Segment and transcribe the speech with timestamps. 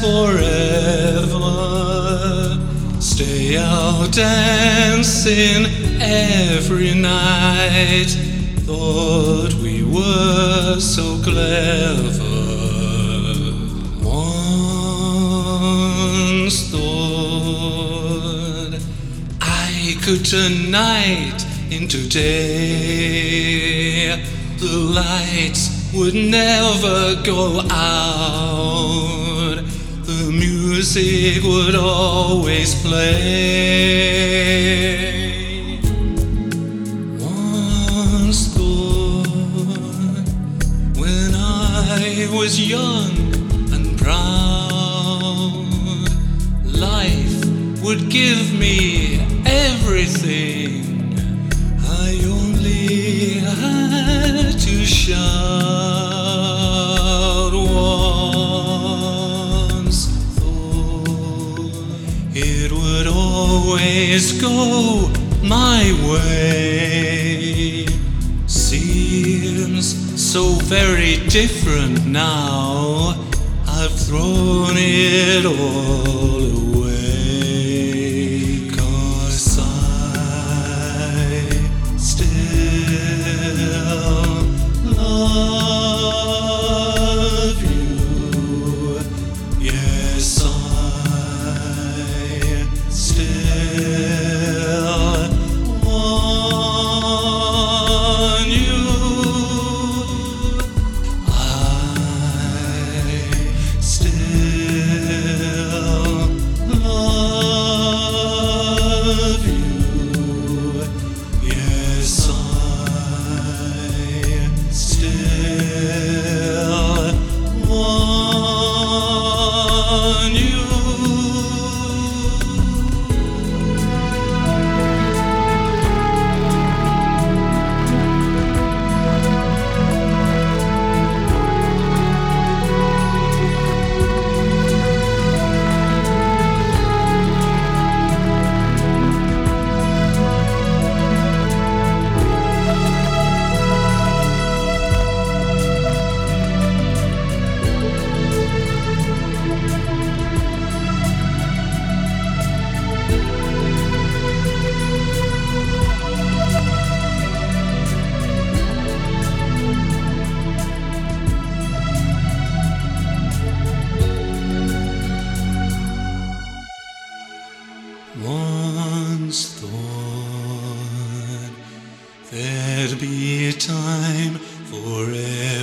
[0.00, 1.48] forever.
[3.00, 5.66] Stay out dancing
[6.00, 8.10] every night.
[8.66, 12.24] Thought we were so clever.
[14.02, 15.50] Once
[16.70, 17.96] thought
[19.40, 23.36] I could turn night into day.
[24.58, 29.56] The lights would never go out.
[30.02, 33.16] The music would always play.
[37.18, 39.26] Once thought
[40.98, 43.10] when I was young
[43.72, 45.66] and proud,
[46.64, 47.44] life
[47.82, 50.84] would give me everything.
[51.88, 55.85] I only had to shout
[62.38, 65.10] it would always go
[65.42, 67.86] my way.
[68.46, 69.86] Seems
[70.20, 73.14] so very different now.
[73.66, 76.65] I've thrown it all away.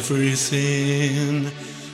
[0.03, 1.49] Everything.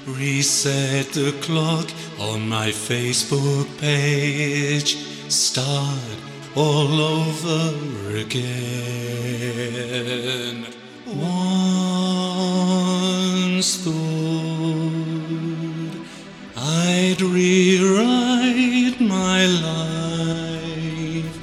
[0.08, 1.88] Reset the clock
[2.20, 4.97] on my Facebook page.
[5.30, 6.18] Start
[6.56, 9.46] all over again.
[11.06, 11.30] Once
[13.84, 13.94] thought
[16.58, 21.38] I'd rewrite my life,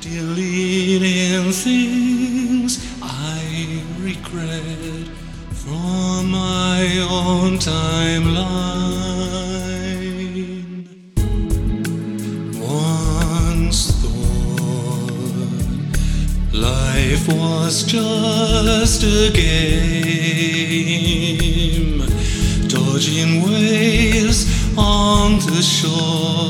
[0.00, 5.08] deleting things I regret
[5.54, 8.32] from my own timeline.
[12.58, 15.12] Once thought
[16.52, 19.52] life was just a game,
[22.68, 24.46] dodging waves
[24.78, 26.41] on the shore,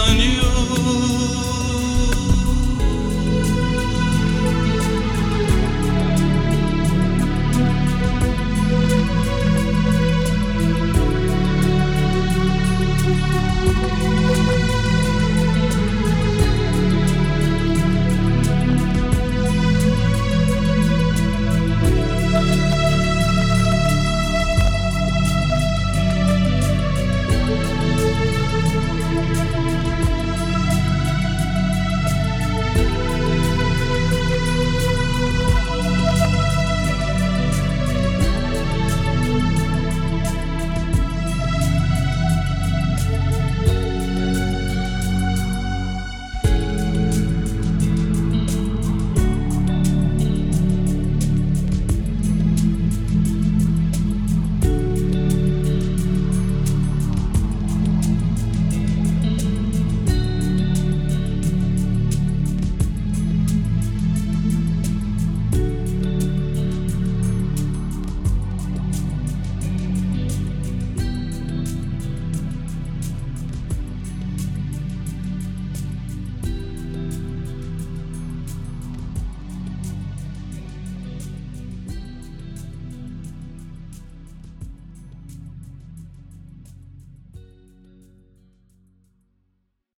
[0.00, 0.39] on you.